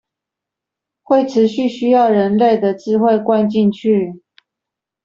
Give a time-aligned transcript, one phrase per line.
[1.03, 4.19] 會持續需要人類的智慧灌進去